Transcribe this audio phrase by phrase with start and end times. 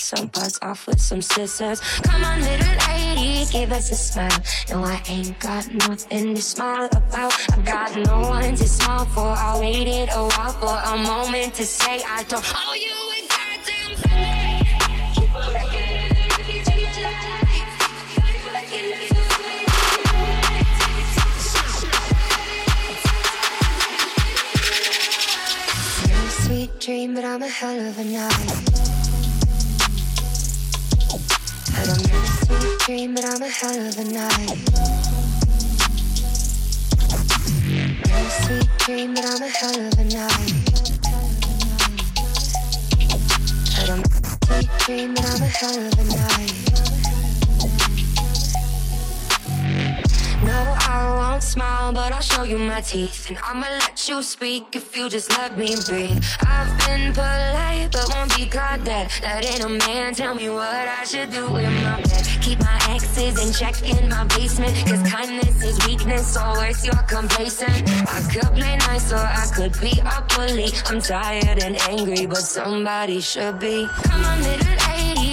[0.00, 1.80] some butts off with some scissors.
[2.02, 4.28] Come on, little lady, give us a smile.
[4.70, 7.32] No, I ain't got nothing to smile about.
[7.52, 9.28] I got no one to smile for.
[9.28, 13.96] I waited a while for a moment to say I don't owe you a goddamn
[13.96, 14.66] thing.
[26.30, 28.99] Sweet dream, but I'm a hell of a night.
[31.80, 34.58] I don't really see a dream, but I'm a hell of a night.
[38.04, 40.52] I don't sweet dream, but I'm a hell of a night.
[43.78, 46.69] I don't see a dream, but I'm a hell of a night.
[50.60, 53.28] I won't smile, but I'll show you my teeth.
[53.28, 56.22] And I'ma let you speak if you just let me breathe.
[56.40, 59.10] I've been polite, but won't be caught that.
[59.22, 62.26] That ain't a man, tell me what I should do with my bed.
[62.42, 64.74] Keep my exes in check in my basement.
[64.86, 67.88] Cause kindness is weakness, always you're complacent.
[68.08, 70.70] I could play nice or I could be a bully.
[70.86, 73.86] I'm tired and angry, but somebody should be.
[74.04, 74.76] Come on, little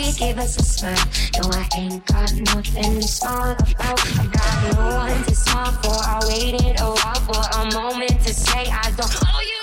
[0.08, 0.96] lady, give us a smile.
[1.42, 4.00] No, I ain't got nothing to smile about.
[4.20, 5.96] I got no one to smile for.
[5.96, 9.57] I waited a while for a moment to say I don't owe you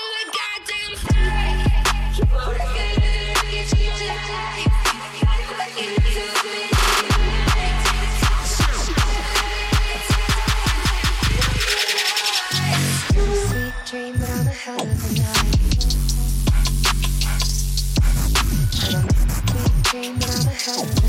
[20.65, 21.04] dream,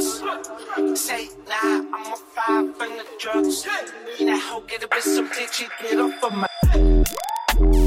[0.00, 1.00] nuts.
[1.00, 3.66] Say nah, I'm a five in the drugs.
[4.18, 6.46] Need a hoe, get a bitch some bitch, she get off of my.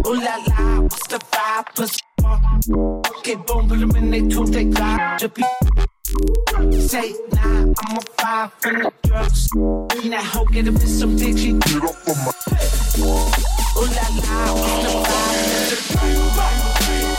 [0.07, 1.65] Ooh la la, what's the vibe?
[1.75, 1.97] Plus,
[3.17, 5.43] okay, boom, put them in they two, they got to be.
[6.79, 9.49] Say nah, I'm a five in the drugs.
[9.55, 12.31] Need a hoe, get a bitch some bitch, she get off of my.
[13.75, 15.33] Ooh la la, what's the vibe?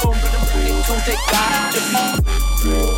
[0.03, 1.81] Boom, put them in they two, they got to
[2.89, 2.94] be.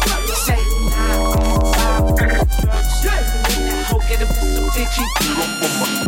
[4.87, 5.01] 一起，
[5.35, 6.06] 落有我们。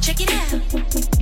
[0.00, 1.19] Check it out.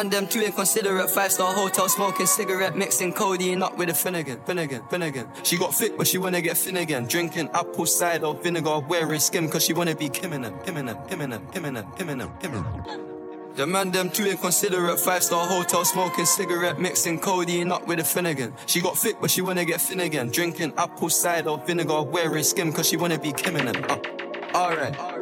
[0.00, 1.10] Man them too inconsiderate.
[1.10, 5.28] Five star hotel smoking cigarette, mixing codeine up with a Finnegan, Finnegan, Finnegan.
[5.42, 7.06] She got thick, but she wanna get thin again.
[7.06, 11.98] Drinking apple cider vinegar, wearing skim, cause she wanna be Kim Eminem, Eminem, Eminem, Eminem,
[11.98, 13.56] Eminem, Eminem.
[13.56, 14.98] The man them too inconsiderate.
[14.98, 18.54] Five star hotel smoking cigarette, mixing codeine up with a Finnegan.
[18.64, 20.30] She got thick, but she wanna get thin again.
[20.30, 23.84] Drinking apple cider vinegar, wearing skim, cause she wanna be Kim Eminem.
[23.90, 25.19] Uh, alright.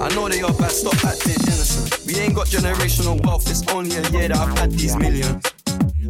[0.00, 2.06] I know they are bad, stop acting innocent.
[2.06, 5.44] We ain't got generational wealth, it's only a year that I've had these millions.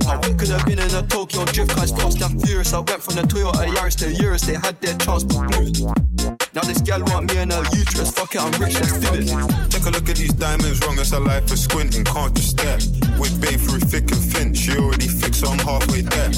[0.06, 2.72] I could have been in a Tokyo drift car, fast and furious.
[2.72, 5.72] I went from the Toyota Yaris to Urus, they had their chance but blew
[6.54, 9.70] Now this gal want me in her uterus, fuck it, I'm rich, let's do it.
[9.70, 12.76] Take a look at these diamonds, wrong as a life for squinting, can't just stare.
[13.18, 16.30] With babe through thick and thin, she already fixed, so I'm halfway there.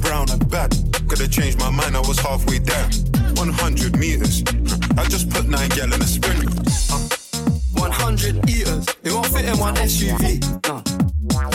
[0.00, 0.70] Brown and bad,
[1.08, 2.88] could've changed my mind, I was halfway there.
[3.36, 4.42] 100 meters,
[4.96, 6.48] I just put nine gal in a sprint.
[6.90, 7.08] Uh,
[7.80, 10.40] 100 eaters, it won't fit in one SUV.
[10.68, 10.82] No.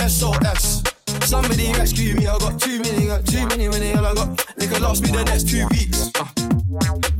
[0.07, 0.88] SOS.
[1.29, 4.35] Somebody rescue me, I got too many, got too many, many, all I got.
[4.57, 6.09] They could last me the next two weeks.
[6.15, 6.25] Uh.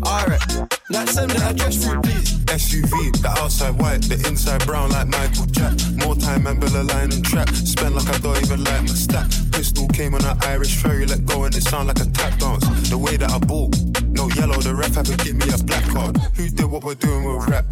[0.04, 0.42] Alright,
[0.90, 2.34] let's send the address through, please.
[2.50, 5.78] SUV, the outside white, the inside brown like Michael Jack.
[6.04, 7.50] More time and Bella line and trap.
[7.50, 9.30] Spend like I don't even like my stack.
[9.52, 12.66] Pistol came on an Irish ferry, let go and it sound like a tap dance.
[12.90, 15.86] The way that I bought, no yellow, the ref had to give me a black
[15.94, 16.18] card.
[16.34, 17.66] Who did what we're doing with rap?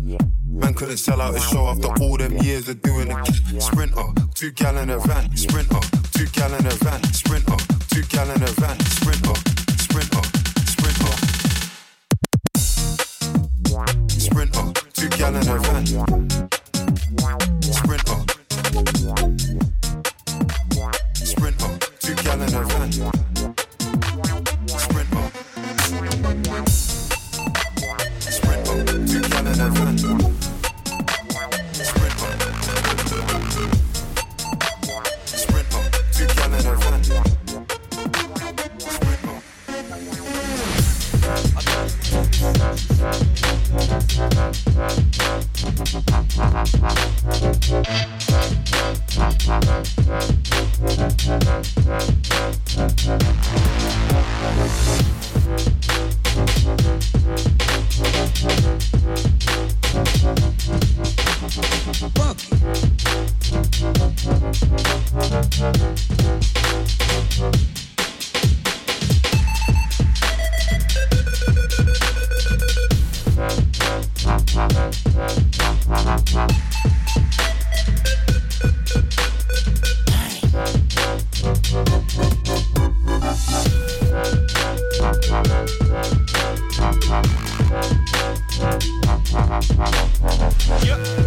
[0.45, 3.61] Man couldn't sell out a show after all them years of doing it.
[3.61, 5.35] Sprinter, two gallon a van.
[5.35, 5.81] Sprinter,
[6.17, 7.03] two gal in van.
[7.13, 7.55] Sprinter,
[7.89, 8.79] two gal in van.
[8.79, 9.35] Sprinter,
[9.77, 10.23] sprinter,
[10.65, 11.13] sprinter.
[14.17, 15.85] Sprinter, two gal in van.
[17.61, 18.19] Sprinter.
[21.13, 23.36] Sprinter, two gal in van.
[62.15, 62.37] Fuck.
[90.87, 91.26] Yeah.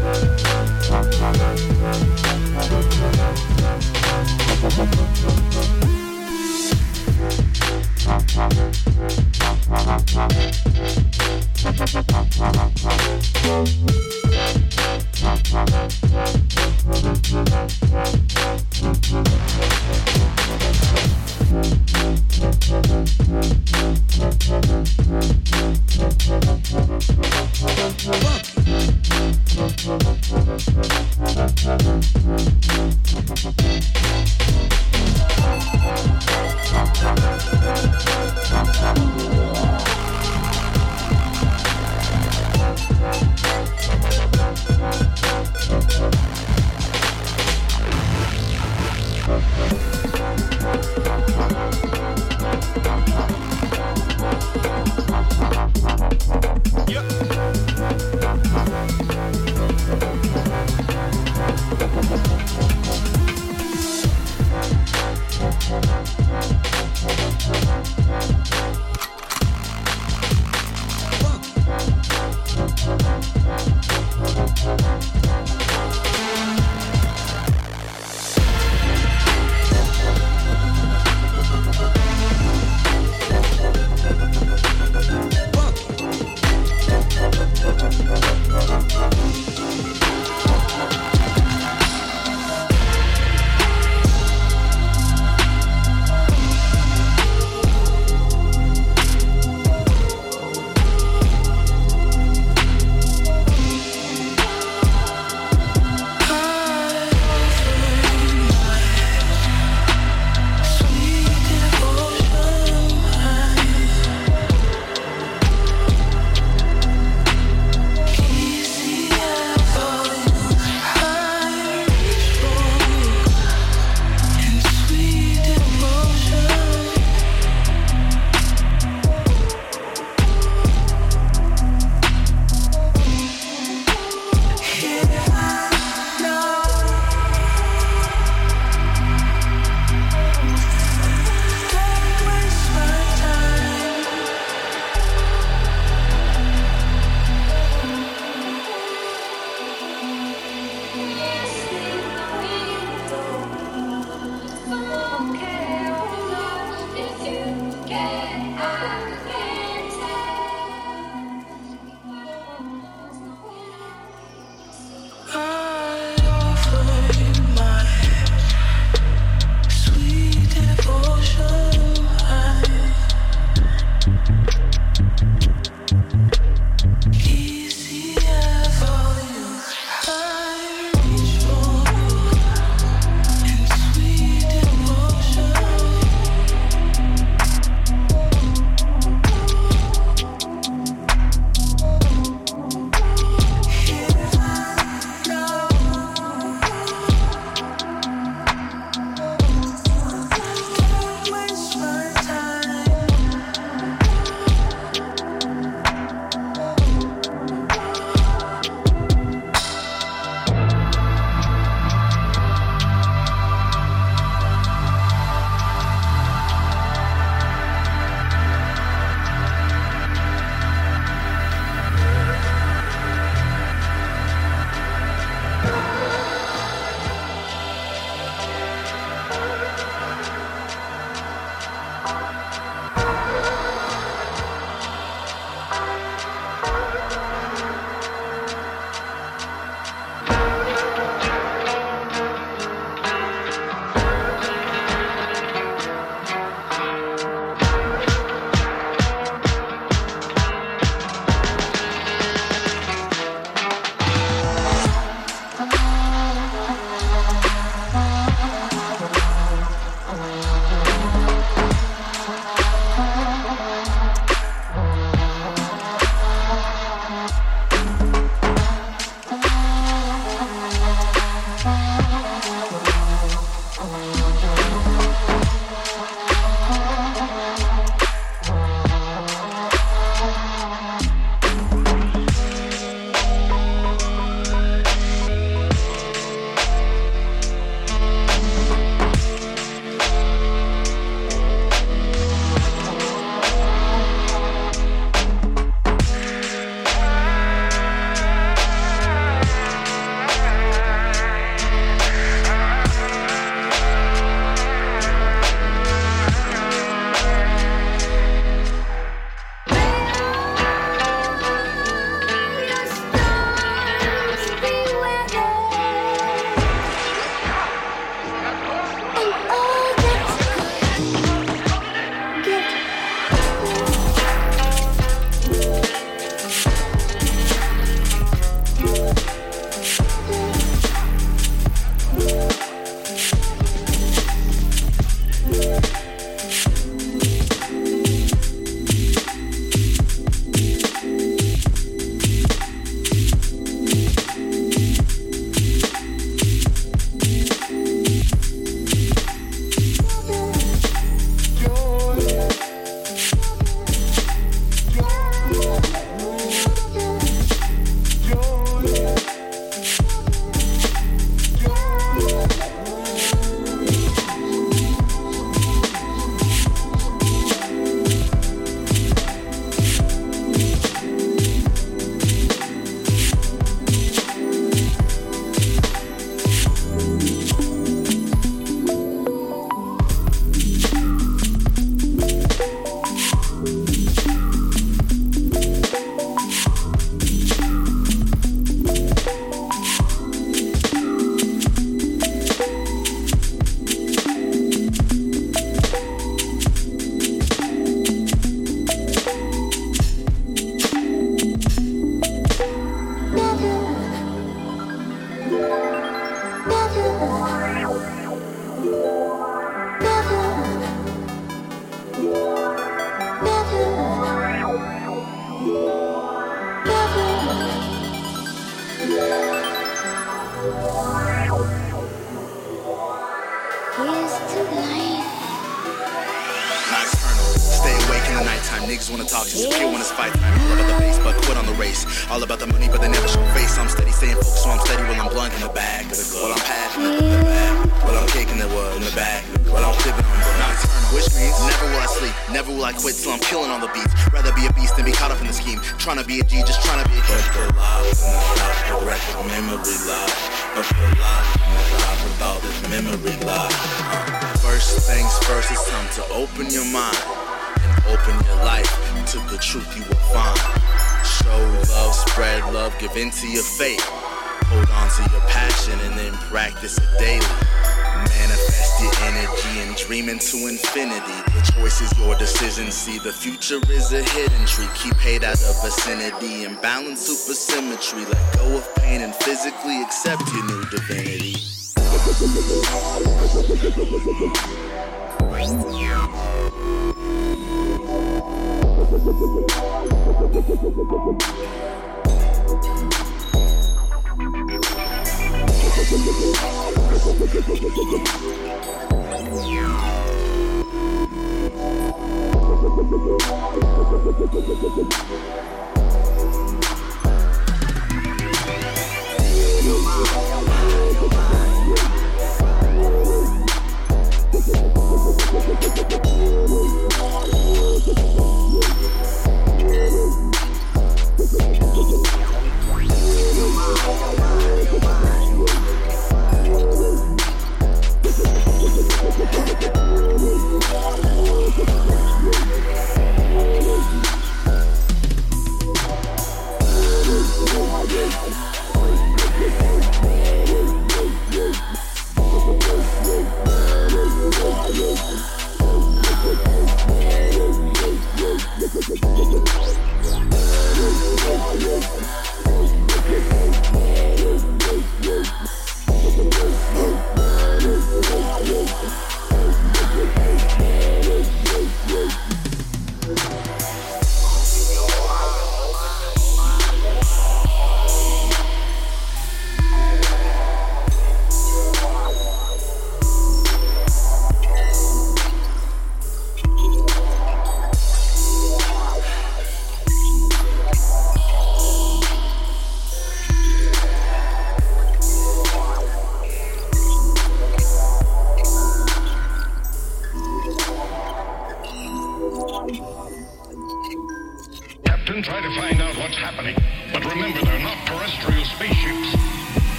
[473.10, 474.86] See, the future is a hidden tree.
[474.94, 478.24] Keep hate out of vicinity and balance supersymmetry.
[478.32, 481.56] Let go of pain and physically accept your new divinity.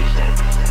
[0.00, 0.67] Africa.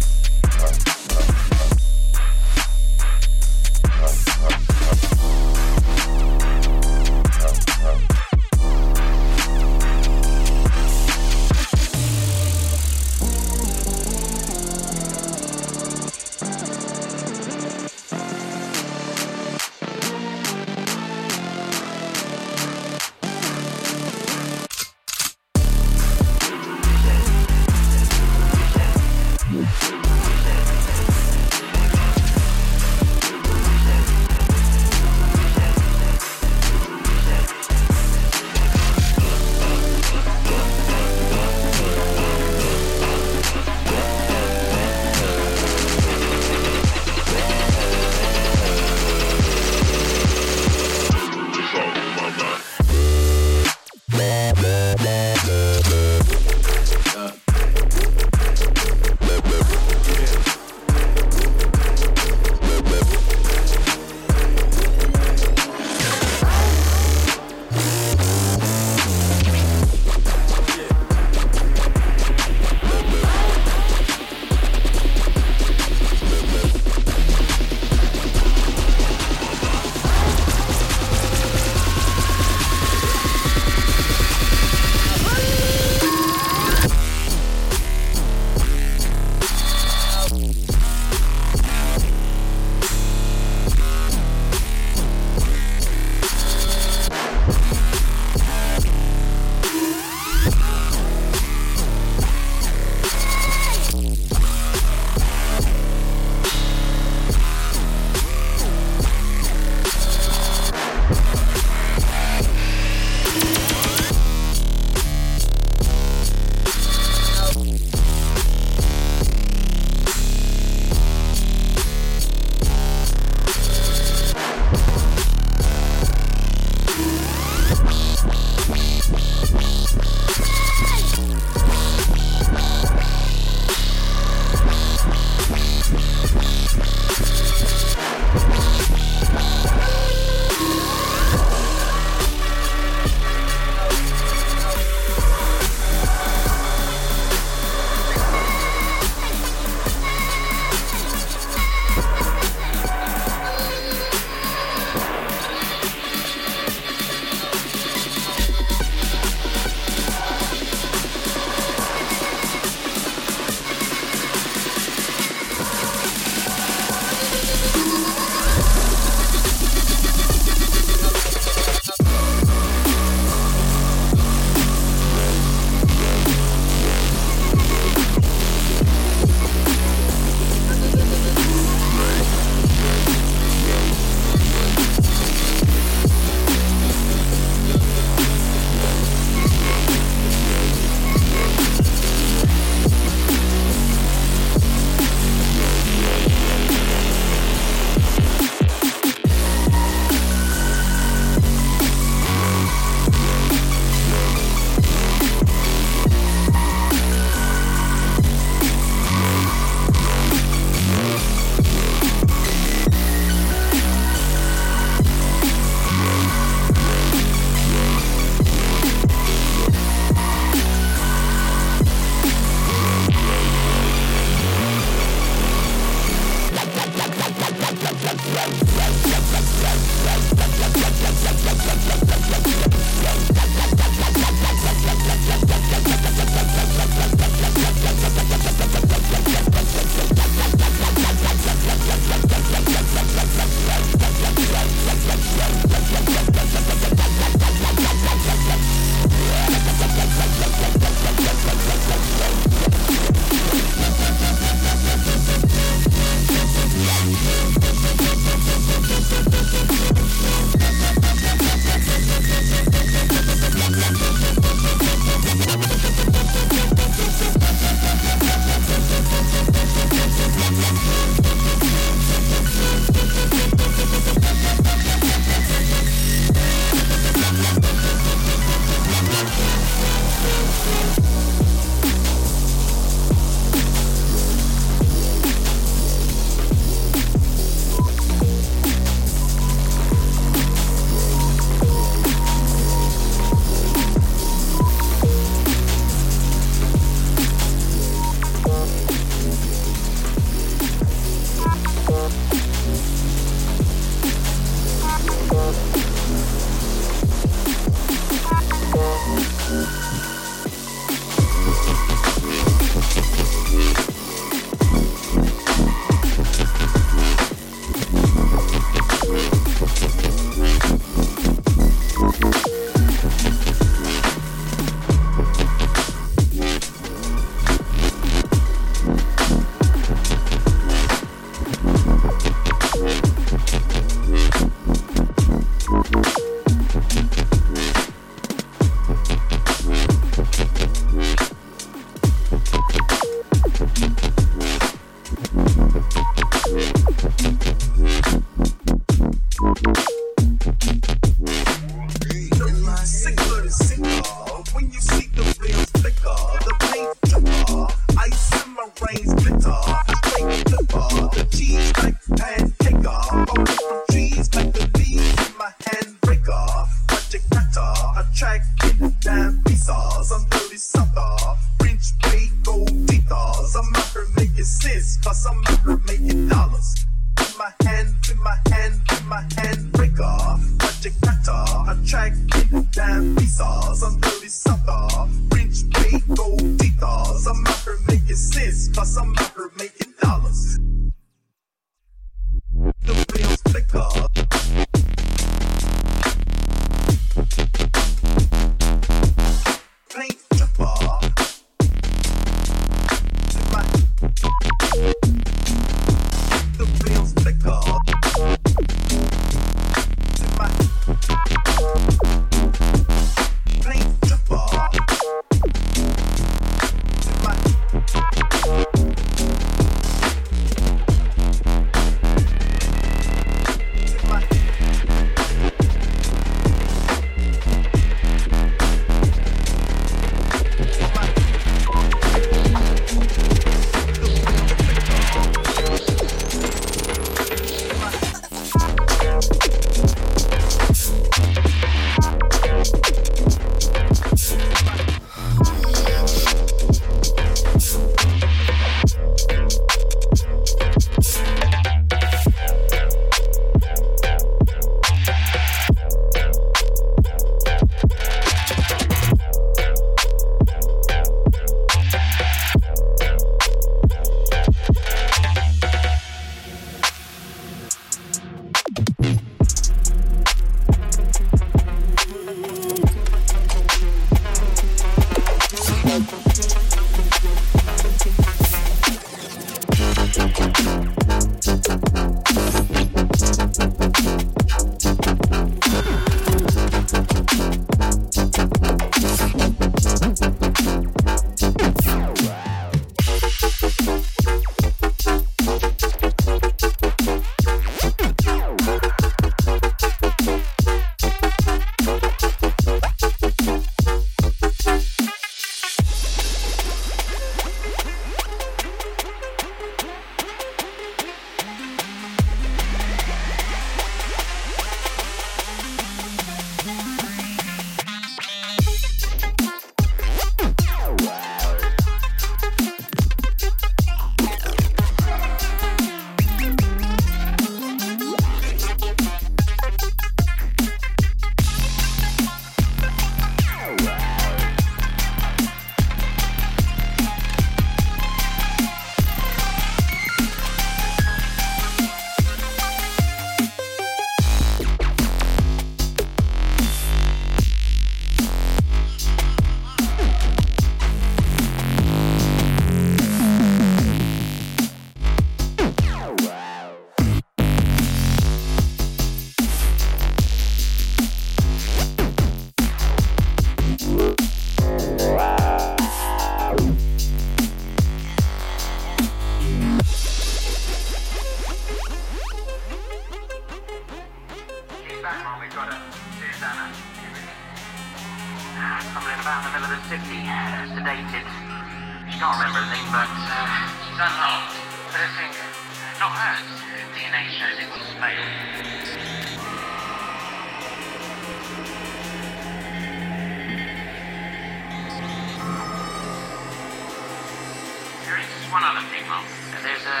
[598.52, 599.24] one other thing, Mom.
[599.64, 600.00] There's a,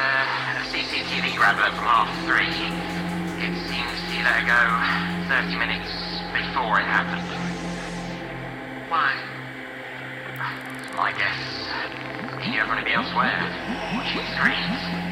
[0.60, 2.52] a CCTV grabber from half three.
[3.40, 4.60] It seems he let go
[5.32, 5.88] 30 minutes
[6.36, 7.24] before it happened.
[8.92, 9.16] Why?
[10.94, 11.40] My guess.
[12.44, 13.40] He to be elsewhere.
[14.12, 15.02] She screams.